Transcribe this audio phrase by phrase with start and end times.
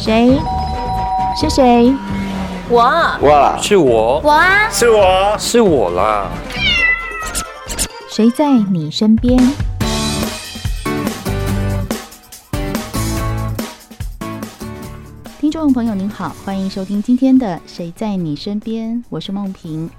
[0.00, 0.40] 谁？
[1.38, 1.94] 是谁？
[2.70, 2.80] 我。
[3.20, 4.18] 哇，是我。
[4.24, 6.26] 我啊，是我，是我啦。
[8.08, 9.38] 谁在你身边？
[15.38, 19.90] 听众朋友您好，欢迎收听今天的《谁在你身边》，我是梦萍。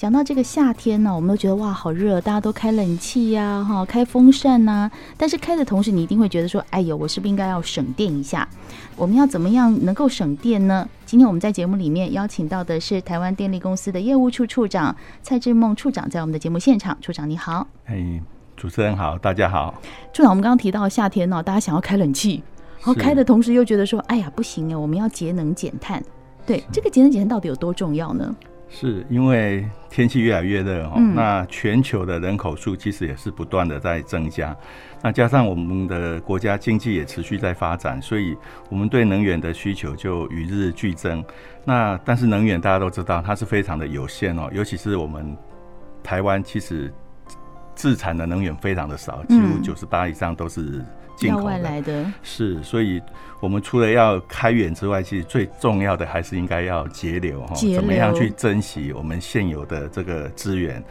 [0.00, 4.90] 讲到这个夏天呢，我们都觉得哇，好热，大家都开冷气呀，哈，开风扇呐。
[5.18, 8.48] 但是开的同时，你一定会觉得说，哎呦，我是不是应该要省电一下？
[8.96, 10.88] 我们要怎么样能够省电呢？
[11.04, 16.96] 今天我们在节目里面邀请到的是台湾电力公司的业务处处长蔡志梦处长，在我们的节目现场。
[17.02, 18.22] 处长你好，哎，
[18.56, 19.74] 主持人好，大家好。
[20.14, 22.42] 处长，我们刚刚提到夏天呢，大家想要开冷气，
[22.78, 26.02] 然后开的同时又觉得说，哎呀，不行啊，我们要节能减碳。
[26.46, 28.34] 对，这个节能减碳到底有多重要呢？
[28.70, 34.56] 是因为天气越来越热哦，嗯、那全球的人口数其实也是不断的在增加，
[35.02, 38.36] 那加上我们的国家经济也持续在发展，所以
[38.68, 41.22] 我们对能源的需求就与日俱增。
[41.64, 45.36] 那但是能源大家都知道它是非常的有限哦，尤其是我们
[46.02, 46.92] 台湾其实
[47.80, 50.84] 自产的能源非常的少，几乎九十八以上都是。
[51.16, 52.98] 进口来的，是，所以
[53.40, 60.82] 我们除了要开源之外，其实最重要的还是应该要节流哈，怎么样去珍惜我们现有的这个资源？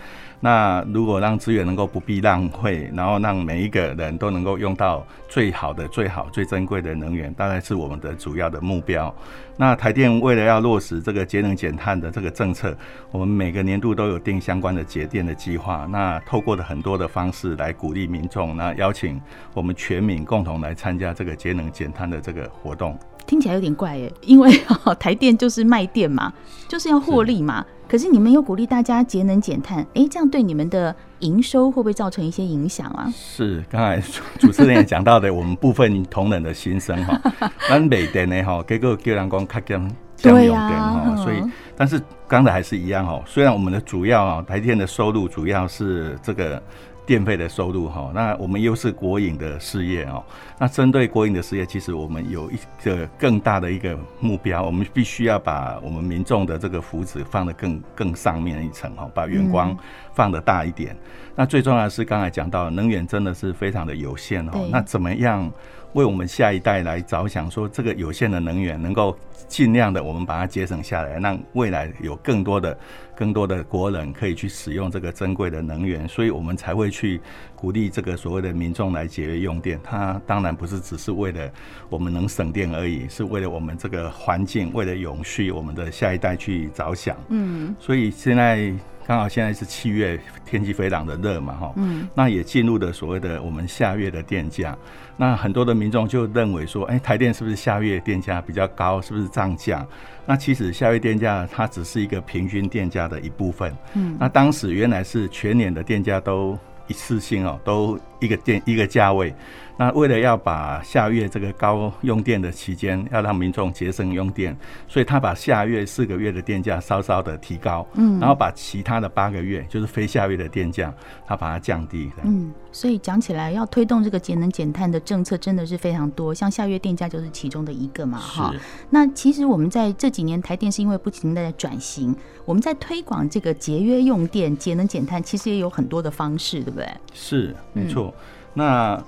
[0.42, 9.14] 那如果让资源能够不必浪费，然后让每一个人都能够用到最好的、最好、最珍贵的能源，大概是我们的主要的目标。
[9.58, 12.74] 那台电为了要落实这个节能减碳的这个政策，
[13.12, 15.86] 我们每个年度都有定相关的节电的计划。
[15.90, 19.20] 那透过的很多的方式来鼓励民众，那邀请
[19.54, 22.98] 我们全民共同来参加这个节能减碳的这个活动。
[23.28, 24.50] 听起来有点怪耶，因为
[24.98, 26.34] 台电就是卖电嘛，
[26.70, 27.66] 就是要获利嘛。
[27.90, 33.12] 可是你们又鼓励大家节能减碳，哎，这样对你们的营收会不会造成一些影响啊？
[33.12, 34.00] 是，刚才
[34.38, 37.20] 主持人也讲到的，我们部分同仁的心声哈，
[37.68, 41.42] 咱每电呢哈，结果叫人讲较减减用电哈，所以，
[41.76, 46.62] 但是刚才还是一样哈，虽然我们的主要啊台电的收入主要是这个。
[47.10, 50.24] 电费的收入哈，那我们又是国营的事业哦。
[50.60, 59.76] 那针对国营的事业，其实我们有一个更大的一个目标，我们必须要把我们民众的这个福祉放得更更上面一层哈，把远光
[60.14, 60.96] 放得大一点。
[61.36, 64.70] 那最重要的是刚才讲到，能源真的是非常的有限哦。
[64.72, 65.52] 那怎么样？
[65.94, 69.18] 为我们下一代来着想，说这个有限的能源能够
[69.48, 72.78] 尽量的我们把它节省下来，让未来有更多的、
[73.16, 77.20] 更多的国人可以去使用这个珍贵的能源，所以我们才会去
[77.56, 79.80] 鼓励这个所谓的民众来节约用电。
[79.84, 81.52] 它当然不是只是为了
[81.90, 87.18] 我们能省电而已，是为了我们这个环境，为了永续我们的下一代去着想。
[87.30, 88.72] 嗯，所以现在。
[89.10, 94.78] 刚好现在是七月，天气非常的热嘛，哈，嗯，那也进入了所谓的我们下月的电价，
[95.18, 99.84] 那很多的民众就认为说，哎，台电是不是下月电价比较高，是不是涨价？
[100.28, 106.56] 那其实下月电价它只是一个平均电价的一部分，嗯，那当时原来是全年的电价都
[106.86, 109.34] 一次性哦，都一个电一个价位。
[109.78, 114.54] 那为了要把下月这个高用电的期间，要让民众节省用电，
[114.90, 120.94] 所以他把下月四个月的电价稍稍的提高，嗯，然后把其他的八个月，就是非下月的电价，
[121.26, 122.12] 他把它降低。
[122.26, 128.54] 嗯，所以讲起来，要推动这个节能减碳的政策，真的是非常多，像下月电价就是其中的一个嘛，哈。
[128.90, 132.14] 那其实我们在这几年台电是因为不停的在转型，
[132.44, 136.86] 我们在推广这个节约用电、节能减碳，其实也有很多的方式，对不对？
[137.14, 138.08] 是，没错。
[138.08, 138.09] 嗯、
[138.54, 139.02] 那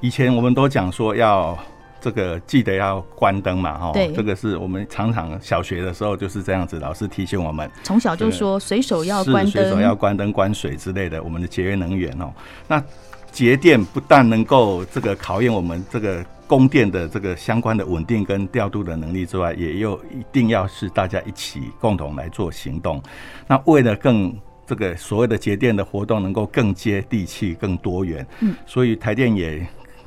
[0.00, 1.56] 以前我们都讲说要
[2.00, 12.30] 这个记得要关灯嘛，哈，这个是我们常常小学的时候就是这样子，老师提醒我们，从小就说随手要关灯，随手要关灯、关水之类的，我们的节约能源哦。
[12.68, 12.82] 那
[13.32, 23.02] 节电不但能够这个考验我们这个供电的这个相关的稳定跟调度的能力之外，也又一定要是大家一起共同来做行动。
[23.46, 24.32] 那为了更
[24.66, 29.66] 这个所谓的节电的活动能够更接地气、更多元，嗯，所以台电也。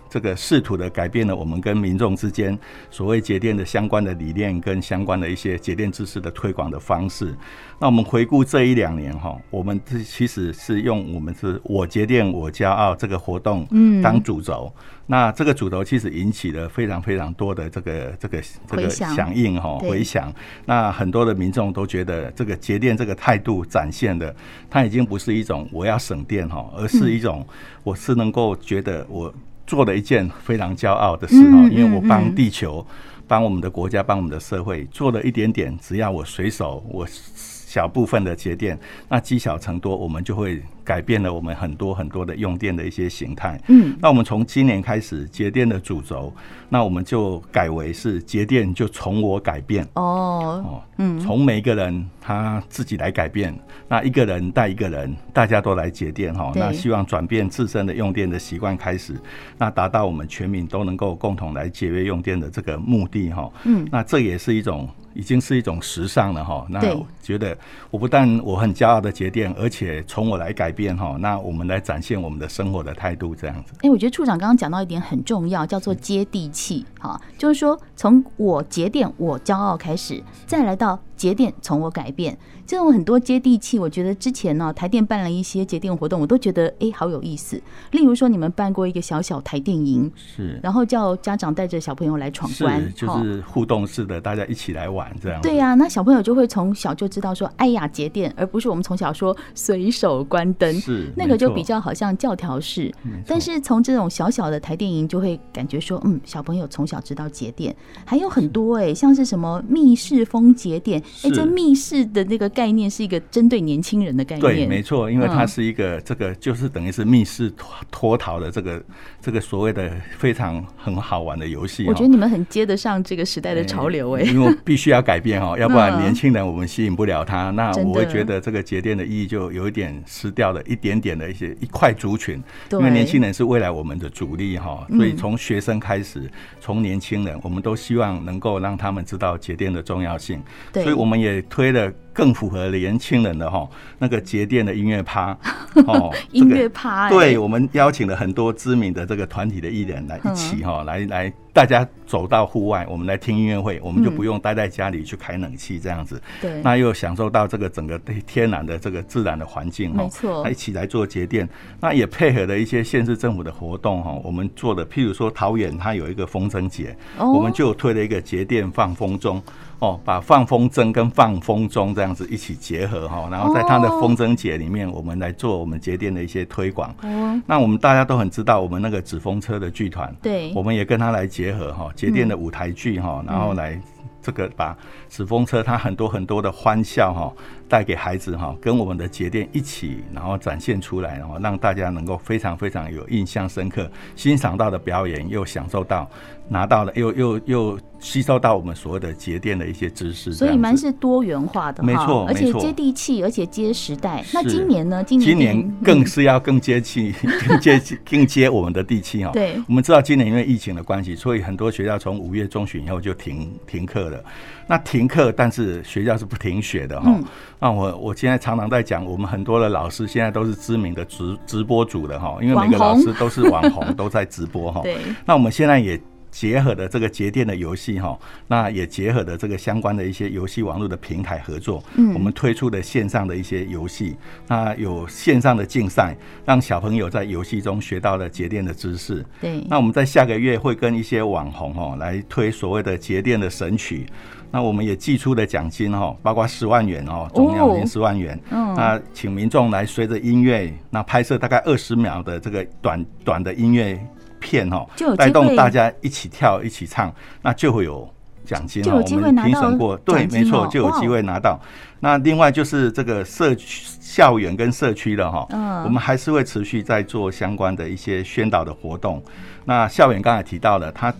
[0.09, 2.57] 这个试图的改变了我们跟民众之间
[2.89, 7.35] 所谓节电的相关的理念跟相关的一些节电知识的推广的方式。
[7.79, 14.71] 那我们回顾这一两年哈，我们这其实是用我们是我节电我骄傲这个活动嗯当主轴。
[15.09, 20.33] 那这个主轴其实引起了非常非常多的这个这个这个响应哈回响。
[20.65, 24.35] 那很多的民众都觉得这个节电这个态度展现的，
[24.69, 27.45] 它已经不是一种我要省电哈，而是一种
[27.83, 29.33] 我是能够觉得我。
[29.67, 32.83] 做了一件非常骄傲的事哦，因为我帮地球、
[33.27, 38.79] 帮我们的国家、帮我们的社会做了一点点，只要我随手我小部分的节电，
[39.09, 43.59] 那积小成多，我们就会改变了我们很多很多的用电的一些形态。
[43.67, 46.33] 嗯，那我们从今年开始节电的主轴，
[46.69, 49.85] 那我们就改为是节电就从我改变。
[49.95, 53.53] 哦哦，嗯，从每一个人他自己来改变，
[53.89, 56.53] 那一个人带一个人，大家都来节电哈。
[56.55, 59.13] 那希望转变自身的用电的习惯开始，
[59.57, 63.51] 那达到我们全民都能够共同来节约用电的这个目的哈。
[63.65, 64.87] 嗯，那这也是一种。
[65.13, 67.57] 已经是一种时尚了哈，那我觉得
[67.89, 73.73] 我不但我很骄傲的节电，而且从我来改变哈，那我们来展现我们的生活的态度这样子。
[73.81, 82.37] 哎，我觉得处长刚刚讲到一点很重要，叫做接地气哈，就是说从我节点我骄傲开始，再来到节电从我改变。
[82.65, 87.61] 这种很多接地气，我觉得之前呢，台电办了一些节电活动，我都觉得哎，好有意思。
[87.91, 95.41] 例如说，你们办过一个小小台电营，是，然后叫家长带着小朋友来闯关，就是互动式的，大家一起来玩这样。
[95.41, 102.93] 对呀、啊，那小朋友就会从小就知道说，哎呀，节电，而不是我们从小说随手关灯，是那个就比较好像教条式。
[103.25, 107.73] 但是从这种小小的台电营，就会感觉说，嗯，小朋友从小知道节电，
[108.03, 112.47] 还有很多哎，像是什么密室风节电，哎，这密室的那个。
[112.57, 118.81] 概念是一个针对年轻人的概念，对，没错，因为它是一个这个就是等于是密室脱脱逃的这个
[119.21, 121.85] 这个所谓的非常很好玩的游戏。
[121.87, 127.51] 我觉得你们很接得上这个时代的潮流哎，因为必须要改变哈， 要不然年轻人我们吸引不了他。
[127.51, 136.27] 那我会觉得这个节电的意义就有一点失掉了一点点的一些一块族群，因为年轻人是未来我们的主力哈，所以从学生开始，
[136.59, 140.41] 从年轻人，我们都希望能够让他们知道节电的重要性，
[140.73, 141.91] 所以我们也推了。
[142.17, 145.37] 更符合年轻人的哈那个节电的音乐趴
[145.85, 161.47] 哦，音乐趴，对，我们邀请了很多知名的这个团体的艺人来一起哈，来来大家走到户外，我们来听音乐会，我们就不用待在家里去开冷气这样子，对，那又享受到这个整个天然的这个自然的环境哈，没错，一起来做节电，
[161.79, 169.39] 那也配合了一些县市政府的活动哈，我们做的譬如说桃园它有一个风筝节，我们就推了一个节电放风钟。
[169.79, 176.89] 哦，把放风筝跟放风钟这样子一起结合哈，然后在它的风筝节里面，我们来做我们节电的一些推广。
[177.03, 183.79] 哦，那我们大家都很知道，我们那个纸风车的剧团，对，我们也跟他来结合哈，节电的舞台剧哈，然后来
[184.19, 184.75] 这个把
[185.09, 187.31] 纸风车它很多很多的欢笑哈
[187.69, 196.09] 带给孩子哈，跟我们的节电一起，然后展现出来，然后让大家能够非常非常有印象深刻，欣赏到的表演又享受到。
[196.49, 204.23] 拿到了，又又又吸收到我们所谓的节电的一些知识，所以蛮是多元化的，没错，而且接地气，而且接时代。
[204.33, 205.03] 那今年呢？
[205.03, 207.13] 今年今年更是要更接气，
[207.45, 209.31] 更接更接我们的地气哈。
[209.33, 214.23] 对，我们知道今年因为疫情的关系，所以很多学校从五月中旬以后就停停课了。
[214.67, 217.13] 那停课，但是学校是不停学的哈。
[217.59, 224.79] 那我我现在常常在讲，我们很多的老师现在都是知名的直直播主的哈，因为每个老师都是网红，都在直播哈。
[224.87, 225.99] 对，那我们现在也。
[226.29, 234.15] 结合的这个节电的游戏哈，那也结合的这个相关的一些游戏网络的平台合作，嗯，我们推出的线上的一些游戏，
[234.47, 236.15] 那有线上的竞赛，
[236.45, 239.25] 让小朋友在游戏中学到了节电的知识。
[239.41, 244.05] 对，那我们在下个月会跟一些网红哈来推所谓的节电的神曲，
[244.51, 248.39] 那我们也寄出的奖金哈，包括十万元哦，总奖金十万元。
[248.51, 253.99] 嗯，那请民众来随着音乐，那拍摄大概二十秒的这个短短的音乐。
[254.39, 254.85] 片哈，
[255.17, 258.07] 带动大家一起跳一起唱，那就会有
[258.45, 259.03] 奖金哦。
[259.03, 261.59] 我们评审过，对，没错，就有机会拿到。
[261.99, 265.47] 那另外就是这个社区、校园跟社区的哈，
[265.83, 269.21] 我们还是会持续在做相关的一些宣导的活动。
[269.65, 271.13] 那校园刚才提到了，他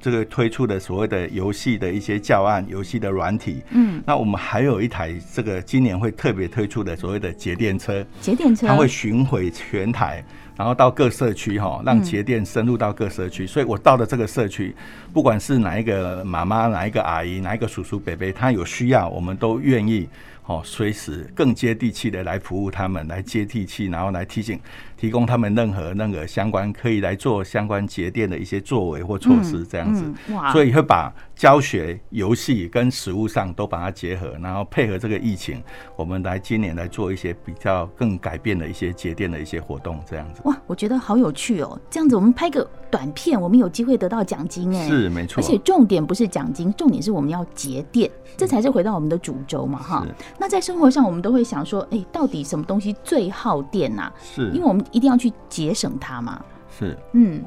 [0.00, 10.24] 这个推出的所谓的游戏的一些教案、游戏的软体，嗯，那我们还有一台这个今年会特别推出的所谓的节电车，节电车，它会巡回全台。
[10.58, 13.46] 然后到各社区哈，让节电深入到各社区。
[13.46, 14.74] 所以我到了这个社区，
[15.12, 20.08] 不管是哪一个妈妈、哪一个阿姨、哪一个叔叔、伯伯，他有需要，我们都愿意
[20.46, 24.58] 哦，随时更接地气的来服务他们，来接地气，然后来提醒。
[24.98, 30.12] 提供他们任何那个相关可以来做相关节电的一些作为或措施，这样子，
[30.52, 35.62] 所以会把教学、游戏跟实物上都把它结合，然后配合这个疫情，
[35.94, 40.40] 我们来今年来做一些比较更改变的一些节电的一些活动，这样子。
[40.44, 41.78] 哇，我觉得好有趣哦！
[41.88, 45.40] 这样子，我们拍个短片，我们有机会得到奖金哎，是没错。
[45.40, 50.04] 而且重点不是奖金，重点是我们要节电，这才是回到我们的主轴嘛哈。
[50.38, 54.12] 那在生活上，我们都会想说，哎，到底什么东西最耗电呐？
[54.20, 54.84] 是因为我们。
[54.92, 56.40] 一定要去节省它吗？
[56.78, 57.42] 是，嗯，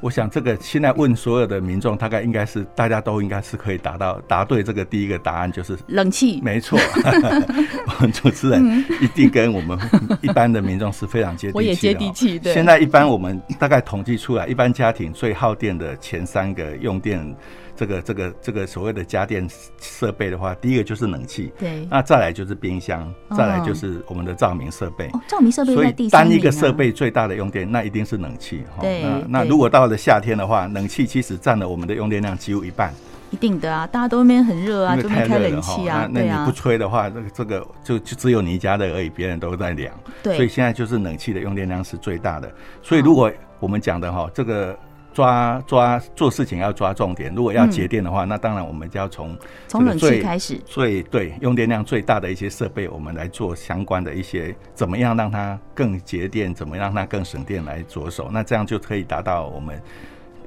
[0.00, 6.40] 我想这个现在问所有的民众，大概应该是大家都应该是可以达到答对这个第一个答案，就是冷气。
[6.42, 6.78] 没错，
[7.88, 9.78] 我们主持人一定跟我们
[10.22, 11.56] 一般的民众是非常接地气的。
[11.56, 12.38] 我也接地气。
[12.38, 12.52] 对。
[12.52, 17.34] 现在一般我们大概统计出来，一般家庭最耗电的前三个用电。
[17.76, 19.46] 这个这个这个所谓的家电
[19.78, 25.06] 设备的话，第一个就是冷气，对，那再来就是冰箱，再来就是我们的照明设备。
[25.12, 26.24] 哦，照明设备在第三。
[26.24, 28.64] 所以单一个设备最大的用电，那一定是冷气。
[28.80, 29.02] 对。
[29.02, 32.92] 那那如果到了夏天的话，冷气其实占了我们的用电量几乎一半。
[33.30, 36.08] 一定的啊，大家都那边很热啊，都没开冷气啊。
[36.10, 39.92] 那那你不吹的话，这个这个就就只有你家的而已，别人都在凉。
[40.22, 40.36] 对。
[40.36, 42.50] 所以现在就是冷气的用电量是最大的。
[42.82, 43.30] 所以如果
[43.60, 44.76] 我们讲的哈，这个。
[45.16, 49.34] 抓抓做事情要抓重点，如果要节电的话，嗯、那当然我们就要从
[49.66, 59.80] 从冷气开始，最对用电量最大的一些设备，我们来做相关的一些怎么样让它更节电，怎么样让它更省电来着手，那这样就可以达到我们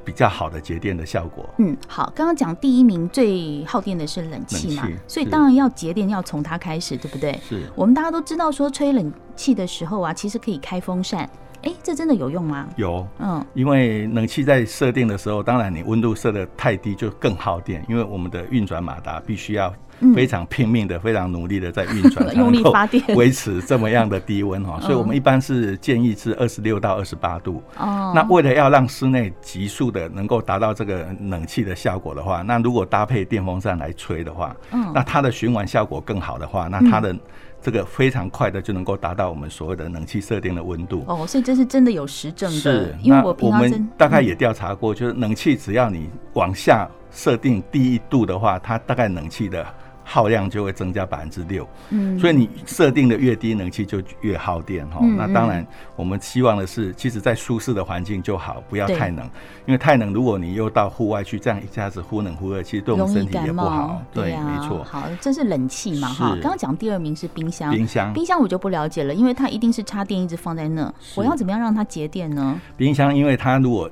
[0.05, 1.49] 比较好的节电的效果。
[1.57, 7.35] 嗯，好，刚刚讲第一名最耗电的是冷气嘛，所以当然要节电要从它开始，对不对？
[7.41, 11.27] 是我们大家都知道说吹冷气的时候啊，其实可以开风扇。
[11.63, 12.67] 哎，这真的有用吗？
[12.77, 19.73] 有，嗯，因为冷气在设定的时候，当然你温度设的太低就更耗电，因为我们的运转马达必须要
[20.13, 24.79] 非常拼命的、嗯、非常努力的在运转， 用力发电，维持这么样的低温哈。
[24.81, 27.61] 所以我们一般是建议是二十六到二十八度。
[27.77, 37.15] 哦，那为了要让室内急速的能够达到这个冷气的效果的话，那如果搭配电风扇来吹的话，嗯，那它的循环效果更好的话，那它的。
[37.61, 42.57] 这个非常快的就能够达到我们所谓的冷气设定的温度哦，所以这是真的有实证的。
[42.57, 49.67] 是，因为我我们大概也调查过，就是冷气只要你往下设定低一度的话，它大概冷气的。
[50.11, 54.97] 耗量就会增加百分之六，嗯，所以你设定的越低，冷气就越耗电哈。
[55.03, 55.63] 嗯嗯，那当然，
[55.95, 59.19] 我们希望的是，其实在舒适的环境就好，不要太冷，
[59.67, 64.01] 因为太冷，如果你又到户外去，这样一下子忽冷忽热，其实对我们身体也不好。
[64.11, 64.83] 对，没错。
[64.83, 66.29] 好，这是冷气嘛哈。
[66.41, 72.59] 刚刚讲第二名是冰箱，冰箱，冰箱我就不了解了，因为它一定是插电一直放在那，我要怎么样让它节电呢？
[72.75, 73.87] 冰箱，因为它如果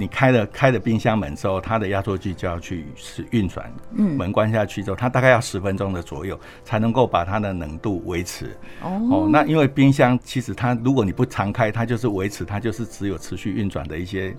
[0.00, 3.70] 你开了开了冰箱门之后，它的压缩机就要去是运转。
[3.92, 8.56] 嗯，门关下去之后，它大概要十分钟的左右才能够把它的冷度维持。
[8.82, 14.34] 哦，那因为冰箱其实它如果你不常开，它就是维持，它就是只有持续运转的一些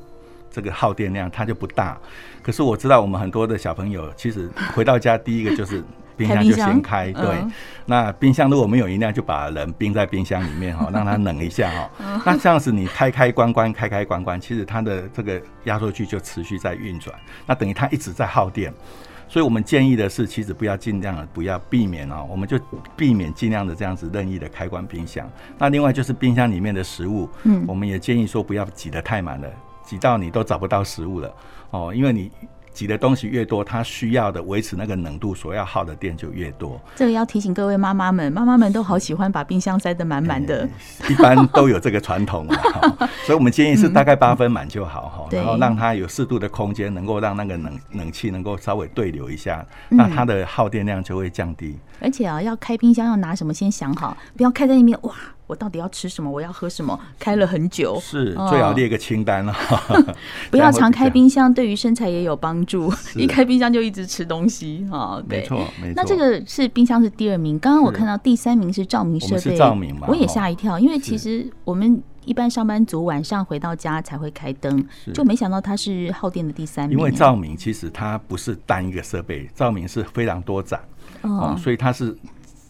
[0.50, 1.96] 这个耗电量，它就不大。
[2.42, 5.84] 可是我知道我们很多的小朋友，其实回到家第一个就是。
[6.18, 7.24] 冰箱就先开，对。
[7.24, 7.52] 嗯、
[7.86, 12.22] 那冰箱如果没有音量，就把人冰在冰箱里面哈， 让它冷一下哈。
[12.26, 17.16] 那这样子你开开关关开开关关，其实它的这个压缩机就持续在运转，
[17.46, 18.74] 那等于它一直在耗电。
[19.28, 22.60] 所以我们建议的是，其实不要尽量的不要避免哦，我们就
[22.98, 25.26] 避免尽量的这样子任意的开关冰箱。
[25.58, 29.48] 那另外就是冰箱里面的食物，嗯，我们也建议说不要挤得太满了，
[29.86, 31.34] 挤到你都找不到食物了
[31.70, 32.30] 哦，因为你。
[32.74, 36.80] 挤的东西越多，它需要的维持那个冷度所要耗的电就越多。
[36.96, 40.68] 这个要提醒各位妈妈们，妈妈们都好喜欢把冰箱塞得满满的，
[41.10, 42.56] 一般都有这个传统嘛。
[43.26, 51.78] 所以，我们建议是大概八分满就好哈，然后让它有适度的空间，能够让那个冷冷气能够稍微对流一下，那它的耗电量就会降低。
[52.00, 55.14] 而且啊，要开冰箱要拿什么先想好，不要开在那边哇。
[55.52, 56.32] 我到底要吃什么？
[56.32, 56.98] 我要喝什么？
[57.20, 59.54] 开了很久，是最好列个清单了。
[60.50, 62.90] 不要常开冰箱，对于身材也有帮助。
[63.20, 65.94] 一开冰箱就一直吃东西，哈，没错，没错。
[65.94, 76.98] 那这个是冰箱是第二名，刚刚我看到第三名是照明设备，照明嘛，我也吓一跳，因为其实我们一般上班族晚上回到家才会开灯，就没想到它是耗电的第三名。
[76.98, 80.80] 因为照明其实它不是单一个设备，照明是非常多盏，
[81.24, 82.16] 哦，所以它是。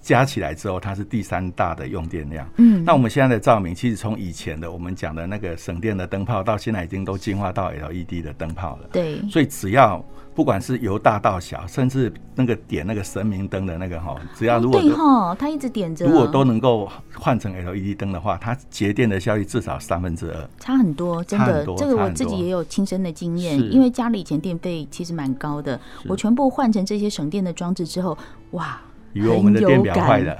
[0.01, 2.47] 加起来之后，它是第三大的用电量。
[2.57, 8.89] 嗯，那我们现在的照明，其实从以前的我们讲的那个省电的灯泡，到现在已经都进化到 LED 的灯泡了。
[8.91, 10.03] 对，所以只要
[10.33, 21.63] 不管是由大到小，甚至那个点那个神明灯的那个哈，只要如果对哈，它一直点着，如果都能够换成 LED 灯的话，它节电的效率至少三分之二，差很多，真的。
[21.77, 28.17] 这个我自己也有亲身的经验，因为家里以前电费其实蛮高的，我全部换成这些省电的装置之后，
[28.51, 28.81] 哇。
[29.13, 30.37] 以为我们的电表坏了，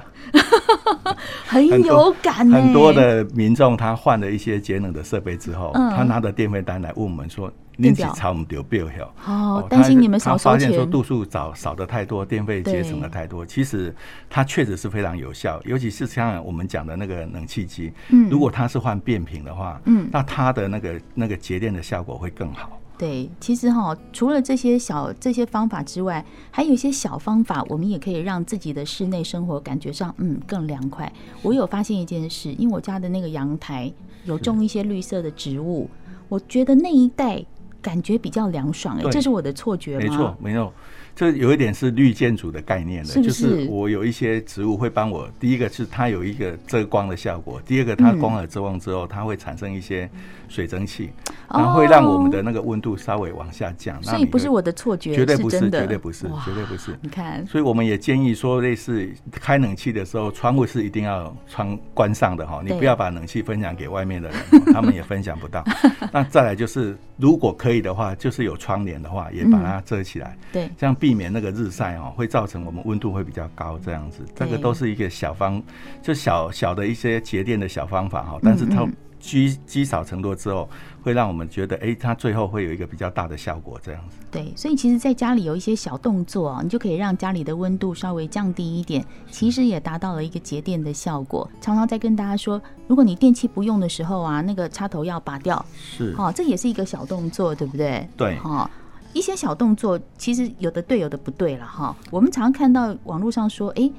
[1.46, 2.48] 很有感。
[2.50, 13.44] 很多的民众他换了一些节能的设备之后，他拿着电费单来问我们说：“你几超我们丢表了？”哦，担心你们少收发现说度数少少的太多，电费节省的太多。
[13.44, 13.94] 其实
[14.30, 17.92] 它确实是非常有效，尤其是像我们讲的那个冷气机，
[18.30, 22.78] 如果它是换变频的话，嗯，那它的那个那个节电的效果会更好。
[23.02, 31.12] 对，其实哈，除了这些小这些方法之外，还有一些小方法，我们也可以让自己的室内生活感觉上嗯更凉快。
[31.42, 33.92] 我有发现一件事，因为我家的那个阳台
[34.24, 35.90] 有种一些绿色的植物。
[36.28, 37.44] 我觉得那一带
[37.80, 40.04] 感觉比较凉爽，哎，这是我的错觉吗？
[40.04, 40.72] 没错，没错。
[41.14, 45.28] 这有一点是绿建筑的概念的，就是我有一些植物会帮我。
[45.38, 50.08] 第一个是它有一个遮光的效果，第二个它光合作用之后，它会产生一些
[50.48, 51.10] 水蒸气，
[51.50, 53.98] 然后会让我们的那个温度稍微往下降。
[53.98, 56.98] 哦、所以不是我的错觉，绝对不是，是绝对不是，绝对不是。
[57.02, 65.62] 你看，所以我们也建议说，类似开冷气的时候，窗户是一定要窗关上的哈，你不要把冷气分享给外面的人，他们也分享不到。
[66.10, 70.96] 那再来就是，如果可以的话，就是有窗帘的话，也把它遮起来，对，这样。
[71.02, 75.60] 避免那个日晒哦，会造成我们温度会比较高，这样子，这个都是一个小方，
[76.00, 78.38] 就小小的一些节电的小方法哈。
[78.40, 80.70] 但是它积积少成多之后，
[81.02, 84.18] 会让我们觉得，哎，它最后会有一个比较大的效果，这样子。
[84.30, 91.50] 对，所以其实在家里有一些小动作啊，你就可以让家里的温度稍微降低一点，其实也达到了一个节电的效果。
[91.60, 98.08] 常常在跟大家说，如果你电器不用的时候啊，那个插头要拔掉，是，哦，这也是一个小动作，对不对？
[98.16, 98.70] 对，哈。
[99.12, 101.94] 一些小动作，其实有的对，有的不对了哈。
[102.10, 103.90] 我们常常看到网络上说，哎，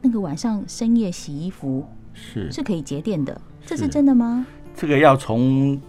[0.00, 4.46] 那个晚上深夜洗衣服是是可以节电的，这是真的吗？
[4.76, 5.80] 这个要从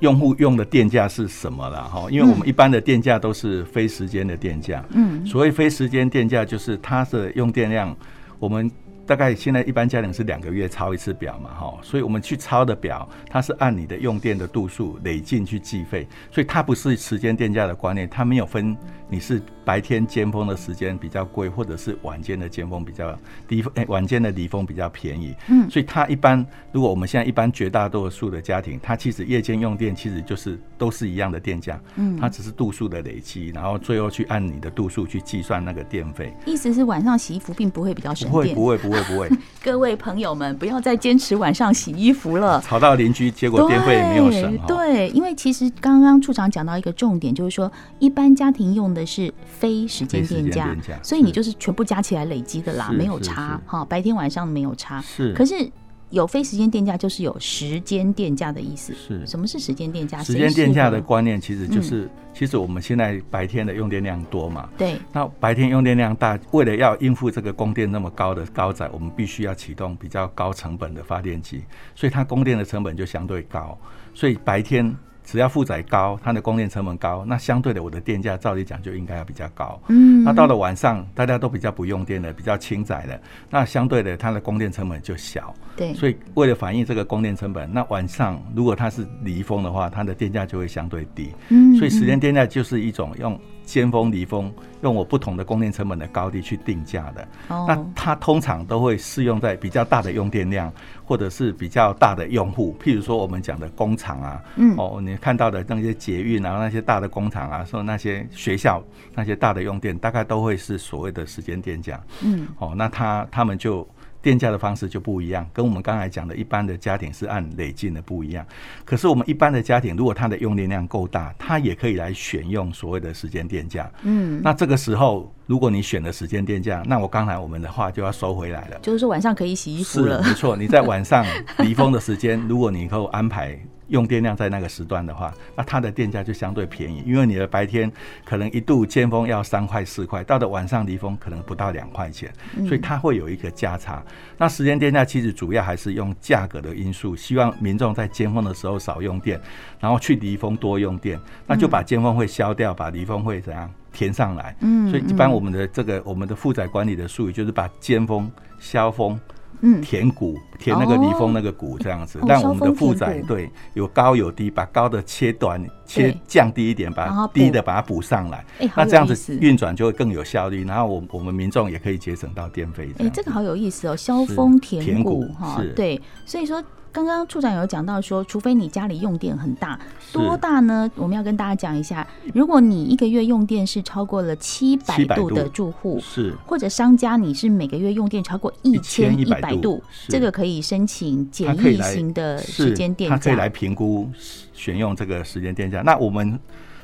[0.00, 2.06] 用户用的电价是什么了哈？
[2.10, 7.96] 因为我们一般的电价都是非时间的电价，嗯，所谓非时间电价就是它的用电量，
[8.38, 8.70] 我们。
[9.12, 18.74] 大概现在一般家庭是两个月抄一次表嘛，哈，所以我们去抄的表，它是按你的用电的度数累进去计费，所以它不是时间电价的观念，它没有分
[19.10, 23.14] 你是白天尖峰的时间比较贵，或者是晚间的尖峰比较
[23.46, 26.42] 低，哎，晚间的离峰比较便宜，嗯，所以它一般
[26.72, 36.34] 如果我们现在一般绝大多数的家庭，它其实夜间用电其实就是都是一样的电价，嗯，它只是度数的累积，然后最后去按你的度数去计算那个电费。
[36.46, 39.01] 意思是晚上洗衣服并不会比较省电，不会，不会，不会。
[39.04, 39.28] 不会，
[39.62, 44.58] 各位朋友们，不要再坚持晚上洗衣服了，吵到邻居，结果电费也没有省。
[44.66, 55.00] 对，因为其实刚刚处长讲到一个重点，就是说一般家庭用的是非时间电价，所以你就是全部加起来累积的啦，没有差哈，白天晚上没有差。
[55.00, 55.70] 是，可是。
[56.12, 58.94] 有非时间电价，就是有时间电价的意思。
[58.94, 60.22] 是，什么是时间电价？
[60.22, 64.68] 时间电价的观念其实就是，其实我们现在白天的用电量多嘛。
[64.78, 64.96] 对。
[65.12, 73.76] 那白天用电量大，为了要应付这个供电那么高的高载，我们必须要启动比较高成本的发电机，所以它供电的成本就相对高。
[74.14, 74.94] 所以白天。
[75.24, 79.80] 只要负载高，它的供电成本高，那相对的，我的电价照理讲就应该要比较高。
[79.88, 85.54] 嗯，那到了晚上，大家都比较不用电了，比较轻载了，那相对的，它的供电成本就小。
[85.76, 91.32] 对，所以为了反映这个供电成本，那晚上如果它是离峰的话，它的电价就会相对低。
[91.48, 93.38] 嗯，所以时间电价就是一种用。
[93.64, 97.28] 尖峰、离峰，用我不同的供电成本的高低去定价的。
[97.46, 97.66] Oh.
[97.68, 100.70] 那它通常都会适用在比较大的用电量，
[101.12, 108.82] 或者是比较大的用户，譬如说我们讲的工厂啊，嗯，哦，你看到的那些捷运啊，那些大的工厂啊，说那些学校
[109.14, 112.02] 那些大的用电，大概都会是所谓的时间电价。
[112.24, 113.86] 嗯，哦，那他他们就。
[114.22, 118.46] 电价的方式就不一样，跟我们刚才讲的一般的家庭是按累进的不一样。
[118.84, 123.90] 可是我们一般的家庭，如果它的用电量够大，它也可以来选用所谓的时间电价。
[124.04, 130.22] 嗯，那这个时候，如果你选的时间电价，那我刚才我们的话就要收回来了，就是说晚上可以洗衣服了。
[130.22, 131.24] 是，没错，你在晚上
[131.58, 133.58] 离峰的时间，如果你以后安排。
[133.88, 137.92] 用电量在那个时段的话，那它的电价就相对便宜，因为你的白天
[138.24, 142.32] 可能一度尖峰要三块四块，到了晚上离峰可能不到两块钱，
[142.66, 144.02] 所以它会有一个价差。
[144.38, 149.38] 那时间电价其实主要还是用价格的因素，希望民众在尖峰的时候少用电，
[149.78, 154.56] 然后去离峰多用电，那就把尖峰会消掉，把离峰会怎样填上来。
[154.60, 159.18] 嗯，所以一般我们的这个我们的负载管理的术语就是把尖峰削峰。
[159.64, 168.44] 嗯，填谷填那个离峰那个谷这样子，让、哦、我们的负载对有高有低，把高的切短切降低一点，把低的把它补上来。
[168.74, 172.90] 那这样子运转就会更有效率，然后我我们民众也可以节省到电费。
[172.98, 176.60] 哎，这个好有意思哦，削峰填谷哈，对，所以说。
[176.92, 179.80] 刚刚处长有讲到说，除非你家里用电很大，
[180.12, 180.88] 多大呢？
[180.94, 185.32] 我们要跟大家讲一下，如果你一个月用电是超过了七百度。
[185.32, 186.34] 的住户，是。
[186.44, 194.06] 或者商家你是每个月用电超过一千一百度，这个可以申请简易型的时间电价，他可以来评估
[194.52, 195.80] 选用这个时间电价。
[195.80, 196.38] 那我们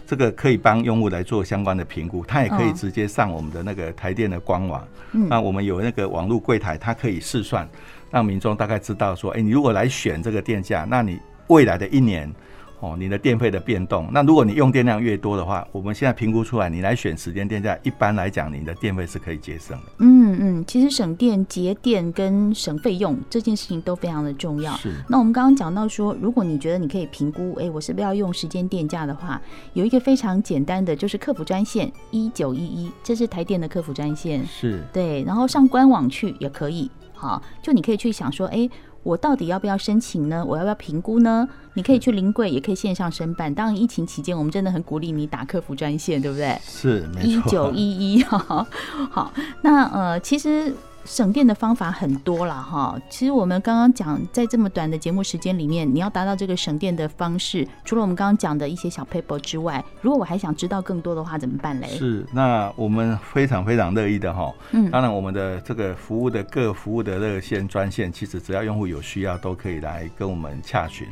[0.08, 7.68] 这个可以帮用户来做相关的评估，他也可以直接上我们的那个台电的官网，那我们有那个网络柜台，它可以试算。
[8.10, 12.32] 让民众大概知道说，哎，你如果来选这个电价，那你未来的一年
[12.80, 14.08] 哦，你的电费的变动。
[14.12, 19.84] 那如果你用电量越多的话，我们现在评估出来，你来选时间电价，一般来讲，你的电费是可以节省的。
[19.98, 24.76] 嗯嗯，其实省电、节电跟省费用这件事情都非常的重要。
[24.76, 24.92] 是。
[25.08, 29.40] 那我们刚刚讲到说，如果你觉得你可以评估，哎，我是不是要用时间电价的话，
[29.72, 34.46] 有一个非常简单的，就是客服专线一九一一，这是台电的客服专线。
[34.46, 34.84] 是。
[34.92, 36.88] 对，然后上官网去也可以。
[37.18, 38.70] 好，就你可以去想说，哎。
[39.04, 40.44] 我到底要不要申请呢？
[40.44, 41.48] 我要不要评估呢？
[41.74, 43.54] 你可以去临柜，也可以线上申办。
[43.54, 46.58] 当然，疫情期间，我们真的很鼓励你打客服专线，对不对？
[46.62, 47.28] 是，没错。
[47.28, 48.66] 一九一一，好，
[49.10, 50.74] 好，那呃，其实。
[51.08, 61.88] 省电的方法很多了哈，其实我们刚刚讲，在这么短的节目时间里面，你要达到这个省电的方式，除了我们刚刚讲的一些小 paper 之外，如果我还想知道更多的话，怎么办嘞？
[61.88, 64.52] 是，那我们非常非常乐意的哈。
[64.72, 71.08] 嗯，当然我们的这个服务的各服务的热线专线，其实只要用户有需要，都可以来跟我们洽询。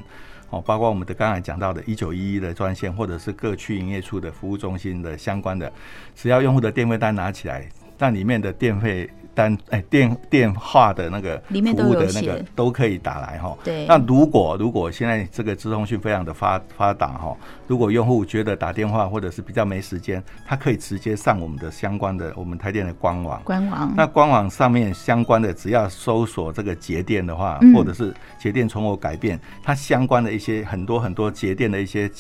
[0.51, 5.73] 哦，包括我们的刚才讲到的一九一一的专线，或者是各区营业处的服务中心的相关的，
[6.15, 7.67] 只要用户的电费单拿起来，
[7.99, 9.09] 那里面的电费。
[9.37, 13.55] 单哎，电电话的那个服务的那个都可以打来哈。
[13.63, 13.85] 对。
[13.87, 23.41] 那如果如果现在这个资通讯非常的发发达哈，如果用户觉得打电话或者是比较没时间，他可以直接上我们的相关的我们台电的官网。
[23.45, 23.93] 官网。
[23.95, 32.11] 那官网上面相关的，只要搜索这个节电的话，或者是节电从我改变，它相关的一些很多很多节电的一些。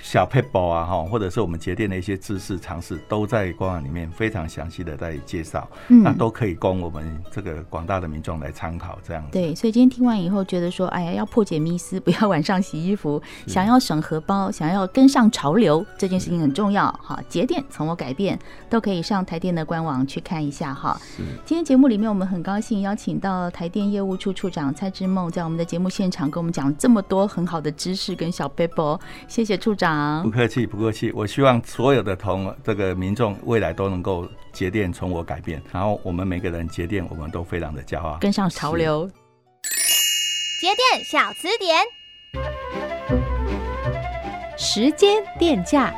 [0.00, 9.30] 小撇步啊，哈，或者是我们节电的一些知识常识，都在官网里面非常详细的在介绍，嗯，那都可以供我们这个广大的民众来参考，这样子。
[9.32, 17.20] 对，所以今天听完以后，觉得说，哎呀，要破解迷思，不要晚上洗衣服，想要省荷包，想要跟上潮流，这件事情很重要，哈。
[17.28, 18.38] 节电从我改变，
[18.70, 20.96] 都可以上台电的官网去看一下，哈。
[21.44, 29.87] 今天节目里面，我们很高兴邀请到台电业务处处长蔡志梦，在我们的节目现场跟我们讲这么多很好的知识跟小撇步，谢谢处长。
[30.22, 31.10] 不客气，不客气。
[31.12, 35.62] 我希望所有的同这个民众未来都能够节电，从我改变。
[35.72, 39.08] 然后我们每个人节电，我们都非常的骄傲，跟上潮流。
[40.60, 41.84] 节电小词典，
[44.56, 45.94] 时间电价。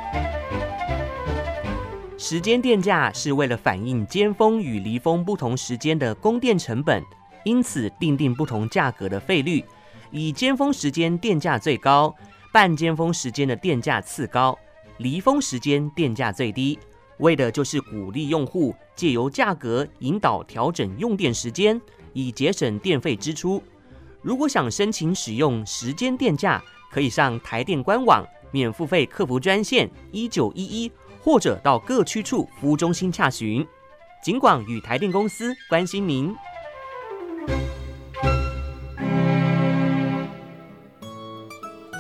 [2.19, 7.03] 时间电价是为了反映尖峰与离峰不同时间的供电成本，
[7.45, 9.65] 因此定定不同价格的费率。
[10.11, 12.15] 以尖峰时间电价最高。
[12.53, 14.59] 半尖峰时间的电价次高，
[14.99, 16.77] 离峰时间电价最低，
[17.19, 21.81] 为的就是鼓励用户借由价格引导调整用电时间，
[22.13, 23.63] 以节省电费支出。
[24.21, 26.61] 如果想申请使用时间电价，
[26.91, 30.91] 可以上台电官网免付费客服专线一九一一，
[31.23, 33.65] 或者到各区处服务中心洽询。
[34.23, 36.35] 尽广与台电公司关心您。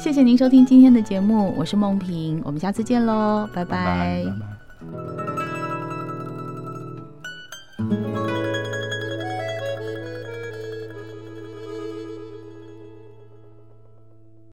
[0.03, 4.25] 谢谢您收听今天的节目，我是梦萍，我们下次见喽，拜拜。